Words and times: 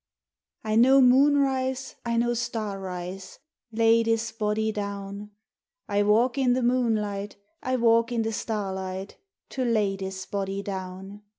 T 0.65 0.75
KNOW 0.77 1.01
moon 1.01 1.37
rise, 1.37 1.93
I 2.03 2.17
know 2.17 2.33
star 2.33 2.79
rise, 2.79 3.37
*• 3.75 3.77
Lay 3.77 4.01
dis 4.01 4.31
body 4.31 4.71
down; 4.71 5.29
I 5.87 6.01
walk 6.01 6.39
in 6.39 6.53
de 6.53 6.63
moonlight, 6.63 7.35
I 7.61 7.75
walk 7.75 8.11
in 8.11 8.23
de 8.23 8.31
starlight, 8.31 9.17
To 9.49 9.63
lay 9.63 9.95
dis 9.97 10.25
body 10.25 10.63
down. 10.63 11.21